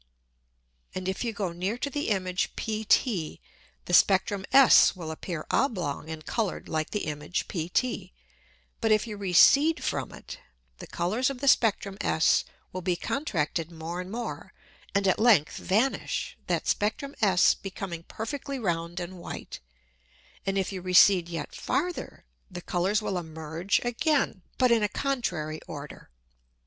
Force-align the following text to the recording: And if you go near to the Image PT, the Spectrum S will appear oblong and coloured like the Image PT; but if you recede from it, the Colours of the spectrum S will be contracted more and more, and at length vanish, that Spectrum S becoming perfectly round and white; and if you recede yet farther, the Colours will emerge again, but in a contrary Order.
And 0.95 1.07
if 1.07 1.23
you 1.23 1.31
go 1.31 1.51
near 1.51 1.77
to 1.77 1.87
the 1.91 2.09
Image 2.09 2.55
PT, 2.55 3.39
the 3.85 3.93
Spectrum 3.93 4.47
S 4.51 4.95
will 4.95 5.11
appear 5.11 5.45
oblong 5.51 6.09
and 6.09 6.25
coloured 6.25 6.67
like 6.67 6.89
the 6.89 7.05
Image 7.05 7.47
PT; 7.47 8.11
but 8.81 8.91
if 8.91 9.05
you 9.05 9.15
recede 9.15 9.83
from 9.83 10.11
it, 10.11 10.39
the 10.79 10.87
Colours 10.87 11.29
of 11.29 11.37
the 11.39 11.47
spectrum 11.47 11.99
S 12.01 12.45
will 12.73 12.81
be 12.81 12.95
contracted 12.95 13.69
more 13.71 14.01
and 14.01 14.09
more, 14.09 14.53
and 14.95 15.07
at 15.07 15.19
length 15.19 15.57
vanish, 15.57 16.35
that 16.47 16.67
Spectrum 16.67 17.13
S 17.21 17.53
becoming 17.53 18.01
perfectly 18.01 18.57
round 18.57 18.99
and 18.99 19.19
white; 19.19 19.59
and 20.47 20.57
if 20.57 20.71
you 20.71 20.81
recede 20.81 21.29
yet 21.29 21.53
farther, 21.53 22.25
the 22.49 22.61
Colours 22.63 23.03
will 23.03 23.19
emerge 23.19 23.79
again, 23.85 24.41
but 24.57 24.71
in 24.71 24.81
a 24.81 24.89
contrary 24.89 25.61
Order. 25.67 26.09